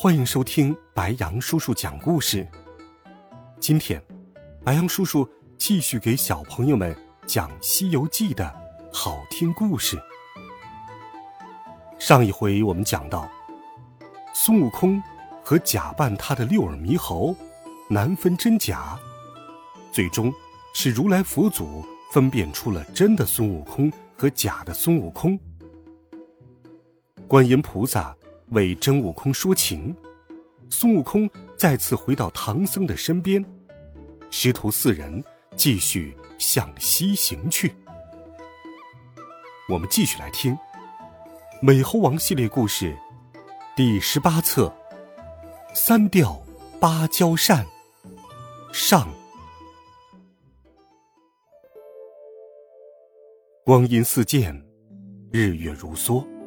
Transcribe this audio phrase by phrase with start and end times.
[0.00, 2.46] 欢迎收听白羊叔叔讲故事。
[3.58, 4.00] 今天，
[4.62, 5.28] 白羊叔叔
[5.58, 6.96] 继续给小朋友们
[7.26, 8.48] 讲《西游记》的
[8.92, 10.00] 好听故事。
[11.98, 13.28] 上一回我们讲到，
[14.32, 15.02] 孙悟空
[15.42, 17.34] 和假扮他的六耳猕猴
[17.90, 18.96] 难分真假，
[19.90, 20.32] 最终
[20.74, 25.36] 是如来佛祖分辨出了真的孙悟空和假的孙悟空。
[27.26, 28.14] 观音菩萨。
[28.50, 29.94] 为真悟空说情，
[30.70, 33.44] 孙悟空再次回到唐僧的身边，
[34.30, 35.22] 师徒四人
[35.56, 37.74] 继续向西行去。
[39.68, 40.54] 我们继续来听
[41.60, 42.96] 《美猴王》系列故事
[43.76, 44.72] 第十八册
[45.74, 46.40] 《三调
[46.80, 47.66] 芭蕉扇》
[48.72, 49.08] 上。
[53.62, 54.66] 光阴似箭，
[55.30, 56.37] 日月如梭。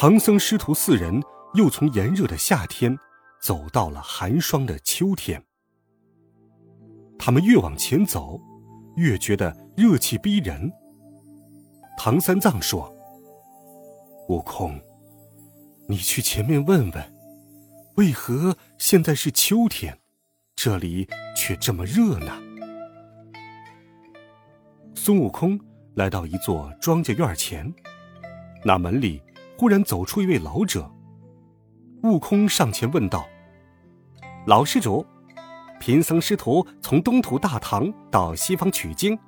[0.00, 1.20] 唐僧师徒四人
[1.54, 2.96] 又从炎热的夏天
[3.42, 5.42] 走到了寒霜的秋天。
[7.18, 8.40] 他们越往前走，
[8.94, 10.70] 越觉得热气逼人。
[11.96, 12.94] 唐三藏说
[14.30, 14.80] ：“悟空，
[15.88, 17.12] 你去前面问问，
[17.96, 19.98] 为何现在是秋天，
[20.54, 22.40] 这里却这么热呢？”
[24.94, 25.58] 孙悟空
[25.96, 27.74] 来到一座庄稼院前，
[28.64, 29.20] 那门里。
[29.58, 30.88] 忽然走出一位老者，
[32.04, 33.28] 悟空上前问道
[34.46, 35.04] ：“老施主，
[35.80, 39.18] 贫僧师徒从东土大唐到西方取经，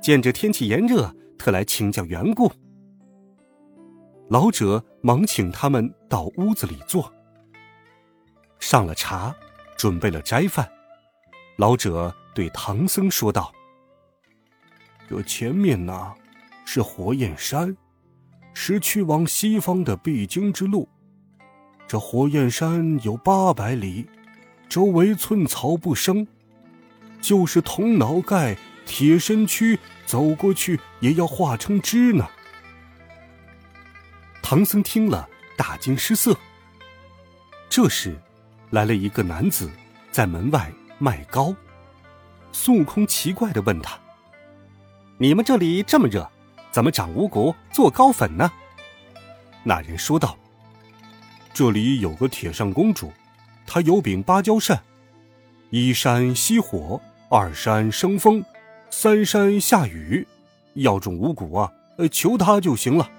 [0.00, 2.50] 见着天气炎热，特来请教缘故。”
[4.30, 7.12] 老者忙请他们到屋子里坐，
[8.58, 9.36] 上了茶，
[9.76, 10.66] 准备了斋饭。
[11.58, 13.52] 老者对唐僧说道
[15.06, 16.14] ：“这前面呢，
[16.64, 17.76] 是火焰山。”
[18.58, 20.88] 是去往西方的必经之路。
[21.86, 24.08] 这火焰山有八百里，
[24.66, 26.26] 周围寸草不生，
[27.20, 28.56] 就是铜脑盖、
[28.86, 32.26] 铁身躯，走过去也要化成汁呢。
[34.42, 36.34] 唐僧听了，大惊失色。
[37.68, 38.18] 这时，
[38.70, 39.70] 来了一个男子，
[40.10, 41.54] 在门外卖糕。
[42.52, 43.98] 孙悟空奇怪的问他
[45.20, 46.26] ：“你们这里这么热？”
[46.76, 48.52] 怎么长五谷做高粉呢？
[49.62, 50.36] 那人说道
[51.54, 53.10] ：“这里有个铁扇公主，
[53.66, 54.82] 她有柄芭蕉扇，
[55.70, 57.00] 一扇熄火，
[57.30, 58.44] 二扇生风，
[58.90, 60.28] 三扇下雨。
[60.74, 63.10] 要种五谷啊，呃，求她就行了。”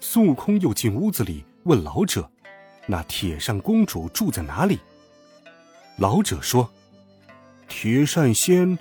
[0.00, 2.30] 孙悟空又进屋子里问老者
[2.88, 4.78] ：“那铁扇公主住在哪里？”
[6.00, 6.70] 老者说
[7.68, 8.78] ：“铁扇仙。”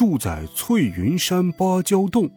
[0.00, 2.30] 住在翠云山芭蕉洞，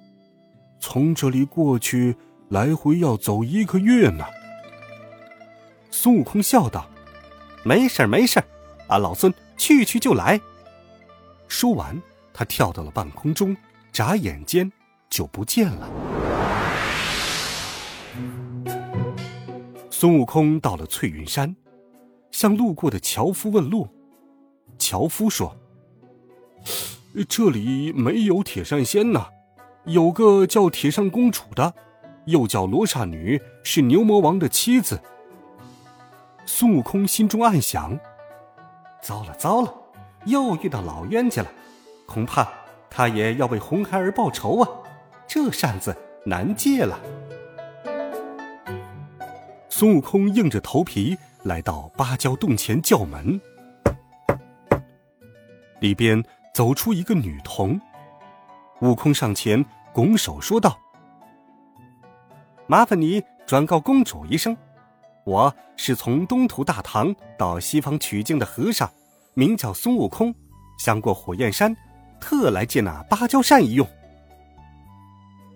[0.81, 2.13] 从这里过去
[2.49, 4.25] 来回要走一个月呢。
[5.89, 6.89] 孙悟空笑道
[7.63, 8.45] ：“没事儿没事儿，
[8.89, 10.41] 俺，老孙去去就来。”
[11.47, 11.97] 说完，
[12.33, 13.55] 他跳到了半空中，
[13.93, 14.69] 眨眼间
[15.09, 15.89] 就不见了。
[19.89, 21.55] 孙悟空到了翠云山，
[22.29, 23.87] 向路过的樵夫问路。
[24.77, 25.55] 樵夫说。
[27.27, 29.27] 这里没有铁扇仙呐，
[29.85, 31.73] 有个叫铁扇公主的，
[32.25, 34.99] 又叫罗刹女，是牛魔王的妻子。
[36.45, 37.99] 孙悟空心中暗想：
[39.01, 39.71] 糟了糟了，
[40.25, 41.51] 又遇到老冤家了，
[42.07, 42.51] 恐怕
[42.89, 44.67] 他也要为红孩儿报仇啊！
[45.27, 45.95] 这扇子
[46.25, 46.99] 难借了。
[49.69, 53.39] 孙悟空硬着头皮来到芭蕉洞前叫门，
[55.79, 56.23] 里边。
[56.53, 57.81] 走出一个女童，
[58.81, 60.79] 悟空上前拱手说道
[62.69, 64.55] ：“麻烦你转告公主一声，
[65.25, 68.87] 我是从东土大唐到西方取经的和尚，
[69.33, 70.33] 名叫孙悟空，
[70.77, 71.75] 想过火焰山，
[72.21, 73.87] 特来借那芭蕉扇一用。”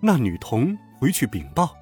[0.02, 1.76] 那女童回去禀报，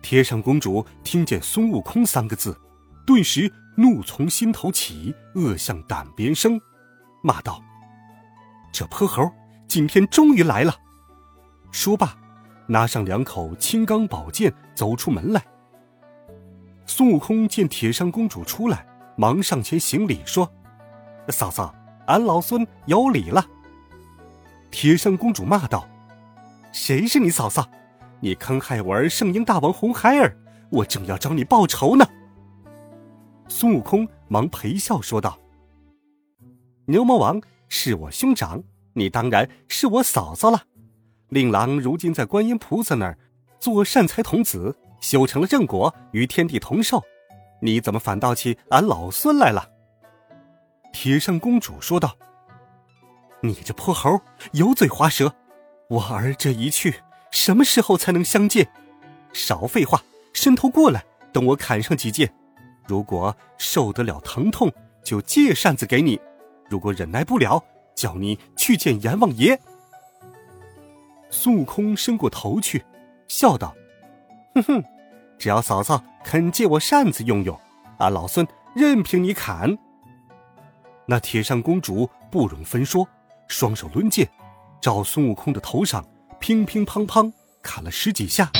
[0.00, 2.58] 铁扇公主听见“孙悟空”三个字，
[3.06, 6.58] 顿时怒从心头起，恶向胆边生，
[7.22, 7.62] 骂道。
[8.72, 9.30] 这泼猴
[9.68, 10.74] 今天终于来了！
[11.70, 12.16] 说罢，
[12.66, 15.44] 拿上两口青钢宝剑，走出门来。
[16.86, 18.86] 孙悟空见铁扇公主出来，
[19.16, 20.50] 忙上前行礼说
[21.28, 21.74] ：“嫂嫂，
[22.06, 23.46] 俺老孙有礼了。”
[24.70, 25.86] 铁扇公主骂道
[26.72, 27.68] ：“谁是你嫂嫂？
[28.20, 30.36] 你坑害我儿圣婴大王红孩儿，
[30.70, 32.06] 我正要找你报仇呢。”
[33.48, 35.38] 孙悟空忙陪笑说道
[36.86, 37.40] ：“牛魔王
[37.74, 40.64] 是我兄长，你当然是我嫂嫂了。
[41.30, 43.18] 令郎如今在观音菩萨那儿
[43.58, 47.02] 做善财童子，修成了正果，与天地同寿。
[47.62, 49.70] 你怎么反倒起俺老孙来了？”
[50.92, 52.14] 铁扇公主说道
[53.40, 54.20] ：“你这泼猴，
[54.52, 55.34] 油嘴滑舌！
[55.88, 56.96] 我儿这一去，
[57.30, 58.70] 什么时候才能相见？
[59.32, 60.02] 少废话，
[60.34, 61.02] 伸头过来，
[61.32, 62.34] 等我砍上几剑。”
[62.86, 64.70] 如果受得了疼痛，
[65.02, 66.18] 就借扇子给你；
[66.72, 67.62] 如果忍耐不了，
[67.94, 69.60] 叫你去见阎王爷。
[71.28, 72.82] 孙悟空伸过头去，
[73.28, 73.74] 笑道
[74.56, 74.84] ：“哼哼，
[75.38, 77.60] 只要嫂嫂肯借我扇子用用，
[77.98, 79.76] 俺老孙任凭你砍。”
[81.04, 83.06] 那铁扇公主不容分说，
[83.48, 84.26] 双手抡剑，
[84.80, 86.02] 照孙悟空的头上
[86.40, 87.30] 乒乒乓乓
[87.60, 88.50] 砍了十几下，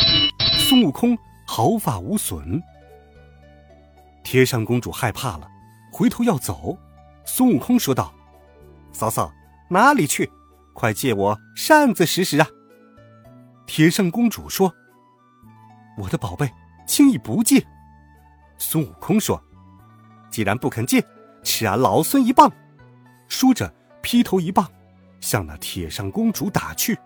[0.58, 1.16] 孙悟空
[1.46, 2.62] 毫发无损。
[4.22, 5.48] 铁扇公主害怕了，
[5.90, 6.76] 回头要走。
[7.24, 8.12] 孙悟空说道
[8.92, 9.32] ：“嫂嫂，
[9.68, 10.30] 哪里去？
[10.74, 12.46] 快借我扇子使使啊！”
[13.66, 14.74] 铁扇公主说
[15.98, 16.50] ：“我的宝贝，
[16.86, 17.64] 轻易不借。”
[18.58, 19.42] 孙悟空说
[20.30, 21.04] ：“既然不肯借，
[21.42, 22.50] 吃俺老孙一棒！”
[23.28, 23.72] 说着，
[24.02, 24.70] 劈头一棒，
[25.20, 26.98] 向那铁扇公主打去。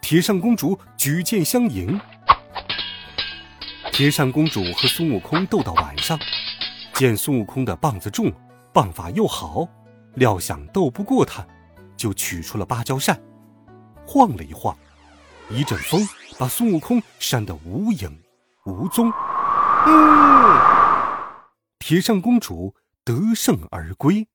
[0.00, 2.00] 铁扇公主举剑相迎。
[3.92, 6.18] 铁扇公主和孙悟空斗到晚上。
[6.92, 8.32] 见孙悟空的棒子重，
[8.76, 9.66] 棒法又好，
[10.16, 11.42] 料想斗不过他，
[11.96, 13.18] 就取出了芭蕉扇，
[14.06, 14.76] 晃了一晃，
[15.48, 16.06] 一阵风
[16.38, 18.22] 把孙悟空扇得无影
[18.66, 19.10] 无踪。
[19.86, 20.60] 嗯，
[21.78, 24.28] 铁扇公主得胜而归。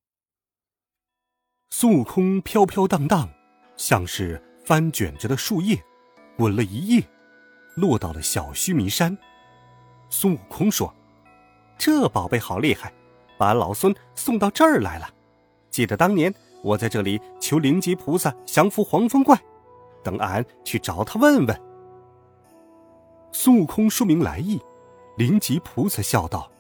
[1.70, 3.30] 孙悟空飘飘荡荡，
[3.78, 5.80] 像是翻卷着的树叶，
[6.36, 7.08] 滚了一夜，
[7.76, 9.16] 落到了小须弥山。
[10.10, 10.92] 孙悟空说。
[11.78, 12.92] 这宝贝好厉害，
[13.42, 15.10] 把老孙送到这儿来了。
[15.72, 19.36] 记得当年我在这里求灵吉菩萨降服黄风怪，
[20.04, 21.62] 等俺去找他问问。
[23.32, 24.62] 孙悟空说明来意，
[25.18, 26.52] 灵吉菩萨笑道：“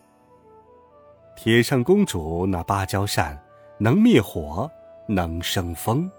[1.37, 3.39] 铁扇公主那芭蕉扇
[3.77, 4.67] 能灭火，
[5.07, 6.09] 能生风，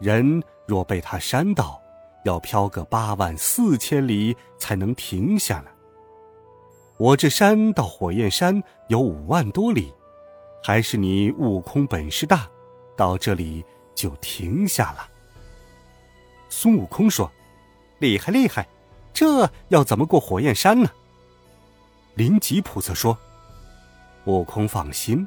[0.00, 1.80] 人若被他扇到，
[2.26, 5.72] 要飘个八万四千里才能停下来。”
[6.98, 9.94] 我这山到火焰山有五万多里，
[10.64, 12.48] 还是你悟空本事大，
[12.96, 13.64] 到这里
[13.94, 15.08] 就停下了。
[16.48, 17.30] 孙悟空说
[18.00, 18.66] ：“厉害厉害，
[19.12, 20.90] 这要怎么过火焰山呢？”
[22.16, 23.16] 灵吉菩萨说
[24.26, 25.26] ：“悟空放心，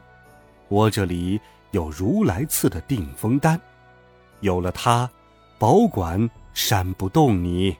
[0.67, 1.39] 我这里
[1.71, 3.57] 有如来赐的定风丹，
[4.41, 5.09] 有了它，
[5.57, 7.77] 保管扇不动你。”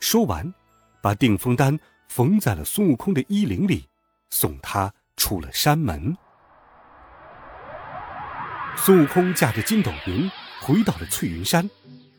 [0.00, 0.54] 说完，
[1.02, 1.78] 把定风丹。
[2.08, 3.86] 缝在了孙悟空的衣领里，
[4.30, 6.16] 送他出了山门。
[8.76, 11.68] 孙悟空驾着筋斗云回到了翠云山，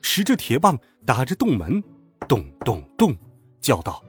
[0.01, 1.83] 使着铁棒打着洞门，
[2.27, 3.17] 咚咚咚，
[3.59, 4.03] 叫道：“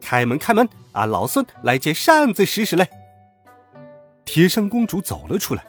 [0.00, 0.68] 开门，开门！
[0.92, 2.88] 俺老孙来借扇子使使嘞！”
[4.24, 5.64] 铁扇公主走了出来，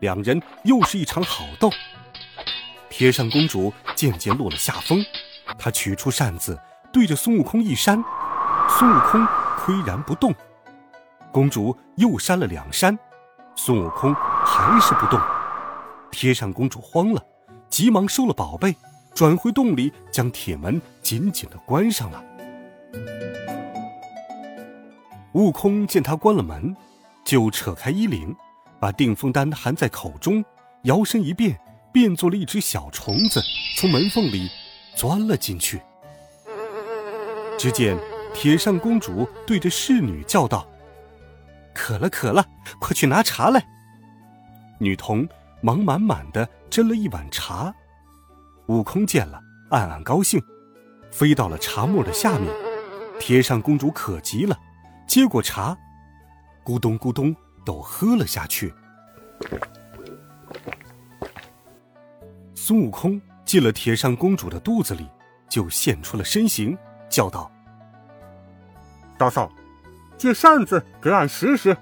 [0.00, 1.70] 两人又是一场好斗。
[2.90, 5.04] 铁扇公主渐渐落了下风，
[5.58, 6.58] 她取出扇子，
[6.92, 8.02] 对着孙悟空一扇。
[8.78, 10.32] 孙悟空岿然不动，
[11.32, 12.96] 公主又扇了两扇，
[13.56, 15.20] 孙悟空还是不动。
[16.12, 17.20] 铁扇公主慌了，
[17.68, 18.76] 急忙收了宝贝，
[19.12, 22.22] 转回洞里，将铁门紧紧的关上了。
[25.32, 26.76] 悟空见他关了门，
[27.24, 28.32] 就扯开衣领，
[28.78, 30.44] 把定风丹含在口中，
[30.82, 31.58] 摇身一变，
[31.92, 33.42] 变做了一只小虫子，
[33.76, 34.48] 从门缝里
[34.94, 35.82] 钻了进去。
[37.58, 37.98] 只见。
[38.34, 40.68] 铁扇公主对着侍女叫道
[41.74, 42.44] ：“渴了，渴了，
[42.78, 43.66] 快去拿茶来。”
[44.78, 45.28] 女童
[45.60, 47.74] 忙满满的斟了一碗茶。
[48.66, 50.40] 悟空见了，暗暗高兴，
[51.10, 52.48] 飞到了茶沫的下面。
[53.18, 54.56] 铁扇公主渴极了，
[55.06, 55.76] 接过茶，
[56.64, 58.72] 咕咚咕咚都喝了下去。
[62.54, 65.08] 孙悟空进了铁扇公主的肚子里，
[65.48, 67.50] 就现出了身形，叫道。
[69.18, 69.50] 大嫂，
[70.16, 71.76] 借扇子给俺使使。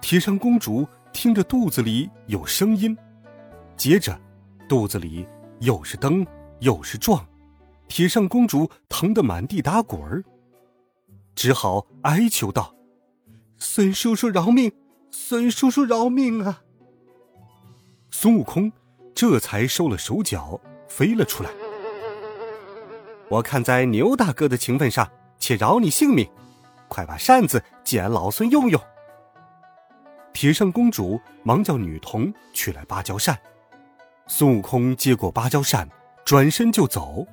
[0.00, 2.96] 铁扇公主听着肚子里有声音，
[3.76, 4.18] 接着
[4.68, 5.26] 肚子里
[5.60, 6.26] 又是蹬
[6.60, 7.24] 又是撞，
[7.88, 10.24] 铁扇公主疼得满地打滚儿。
[11.34, 12.74] 只好哀求道
[13.58, 14.72] ：“孙叔叔饶命！
[15.10, 16.62] 孙叔叔饶命啊！”
[18.10, 18.72] 孙悟空
[19.14, 21.50] 这才收了手脚，飞了出来。
[23.28, 25.10] 我看在牛大哥的情分上，
[25.46, 26.28] 且饶你性命。
[26.88, 28.80] 快把扇子借俺老孙用用。
[30.32, 33.38] 铁扇公主忙叫女童取来芭蕉扇。
[34.26, 35.88] 孙悟空接过芭蕉扇，
[36.24, 37.24] 转身就走。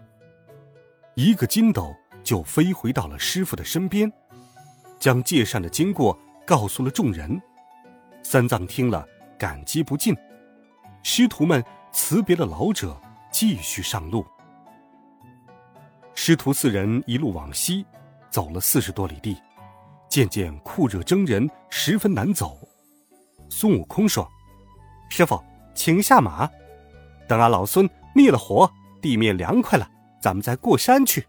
[1.15, 1.91] 一个筋斗
[2.23, 4.11] 就飞回到了师傅的身边，
[4.99, 6.15] 将借扇的经过
[6.45, 7.41] 告诉了众人。
[8.21, 9.03] 三藏听了，
[9.39, 10.15] 感激不尽。
[11.01, 12.95] 师徒们辞别了老者，
[13.31, 14.23] 继续上路。
[16.13, 17.83] 师徒四人一路往西，
[18.33, 19.37] 走了四十多里地，
[20.09, 22.57] 渐渐酷热蒸人，十分难走。
[23.47, 24.27] 孙悟空说
[25.07, 25.39] ：“师傅，
[25.75, 26.49] 请下马。”
[27.29, 28.67] 等俺老孙灭了火，
[28.99, 29.87] 地面凉快了，
[30.19, 31.27] 咱们再过山去。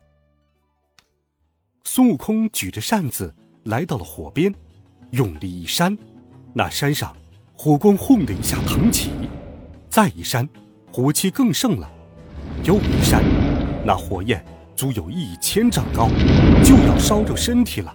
[1.85, 3.35] 孙悟空举着扇子
[3.65, 4.51] 来到了火边，
[5.11, 5.99] 用力一扇，
[6.55, 7.15] 那山上
[7.55, 9.11] 火光轰的一下腾起；
[9.91, 10.49] 再一扇，
[10.91, 11.87] 火气更盛了；
[12.65, 13.23] 又一扇，
[13.85, 14.43] 那火焰
[14.77, 16.09] 足有一千丈高，
[16.65, 17.95] 就要烧着身体了。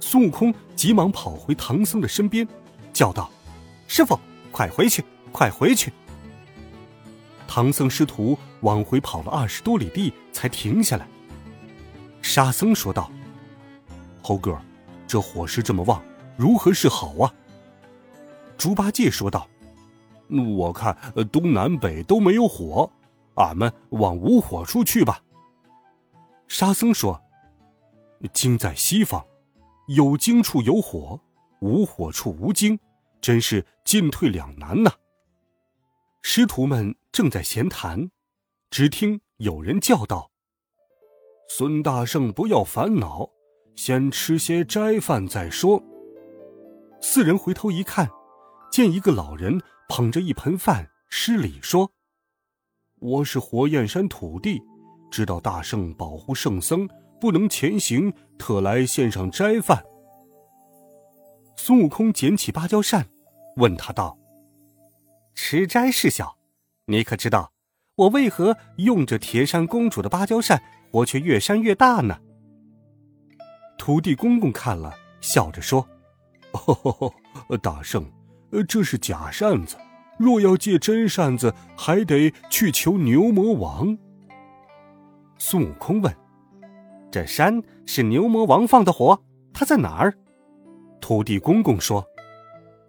[0.00, 2.46] 孙悟空急忙跑回唐僧的身边，
[2.92, 3.30] 叫道
[3.86, 4.18] ：“师傅，
[4.50, 5.92] 快回去，快回去！”
[7.46, 11.06] 唐僧师徒往回跑了二十多里地，才停下来。
[12.22, 13.10] 沙僧说道
[14.22, 14.58] ：“猴哥，
[15.06, 16.02] 这火势这么旺，
[16.36, 17.32] 如何是好啊？”
[18.56, 19.46] 猪八戒说道
[20.56, 20.96] ：“我看
[21.30, 22.90] 东南北都没有火，
[23.34, 25.20] 俺们往无火处去吧。”
[26.52, 27.18] 沙僧说
[28.34, 29.26] ：“经在西方，
[29.88, 31.18] 有经处有火，
[31.62, 32.78] 无火处无经，
[33.22, 34.92] 真是进退两难呐。”
[36.20, 38.10] 师徒们正在闲谈，
[38.68, 40.30] 只听有人叫道
[41.48, 43.30] ：“孙大圣，不要烦恼，
[43.74, 45.82] 先吃些斋饭再说。”
[47.00, 48.10] 四人回头一看，
[48.70, 51.90] 见一个老人捧着一盆饭，施礼说
[53.00, 54.62] ：“我是火焰山土地，
[55.12, 56.88] 知道大圣保护圣僧
[57.20, 59.84] 不能前行，特来献上斋饭。”
[61.54, 63.06] 孙悟空捡起芭蕉扇，
[63.56, 64.18] 问他道。
[65.34, 66.38] 吃斋事小，
[66.86, 67.52] 你可知道
[67.94, 72.18] 我为何用着铁扇公主的芭蕉扇，我却越扇越大呢？
[73.76, 75.86] 土地公公看了，笑着说
[76.52, 77.12] ：“哦，
[77.60, 78.10] 大圣，
[78.66, 79.76] 这是假扇子，
[80.18, 83.96] 若要借真扇子，还得去求牛魔王。”
[85.44, 86.16] 孙悟空问
[87.10, 89.20] ：“这山是牛魔王放的火，
[89.52, 90.16] 他在哪儿？”
[91.02, 92.06] 土地公公说：“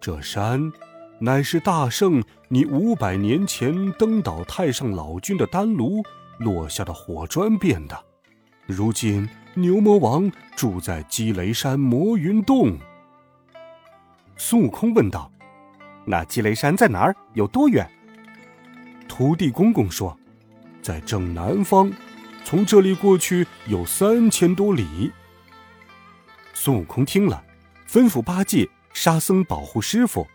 [0.00, 0.72] 这山。”
[1.18, 6.00] 乃是大圣，你五百年前登岛太上老君的丹炉
[6.38, 8.04] 落下的火砖变的。
[8.66, 12.78] 如今牛魔王住在积雷山魔云洞。
[14.36, 15.28] 孙悟空问道
[16.06, 17.16] ：“那积雷山在哪儿？
[17.32, 17.84] 有多远？”
[19.08, 20.16] 土地公公说
[20.80, 21.90] ：“在正南方，
[22.44, 25.10] 从这里过去有三千多里。”
[26.52, 27.42] 孙悟空听了，
[27.90, 30.26] 吩咐八戒、沙僧保护师傅。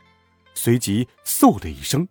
[0.53, 2.07] 随即嗖的一声，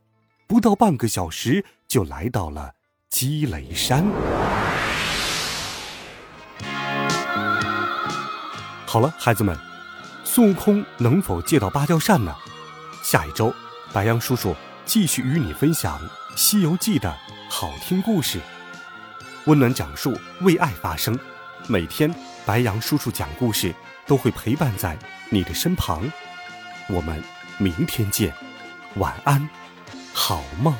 [0.46, 2.72] 不到半个小时就来到了
[3.10, 4.06] 积雷山。
[8.86, 9.54] 好了，孩子们，
[10.24, 12.34] 孙悟空能否借到芭蕉扇呢？
[13.02, 13.52] 下一周，
[13.92, 16.00] 白杨叔叔继续与你分享
[16.34, 17.14] 《西游记》的
[17.50, 18.40] 好听故事，
[19.48, 21.18] 温暖讲述，为爱发声。
[21.68, 22.14] 每天，
[22.44, 23.74] 白羊叔叔讲故事
[24.06, 24.94] 都会陪伴在
[25.30, 26.08] 你的身旁。
[26.88, 27.20] 我们。
[27.60, 28.32] 明天见，
[28.98, 29.48] 晚安，
[30.14, 30.72] 好梦。